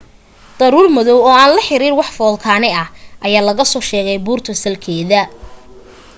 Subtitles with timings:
[0.59, 2.87] daruur madoow oo aan la xiriir wax foolkaane ah
[3.25, 5.21] ayaa laga soo sheegay buurta salkeeda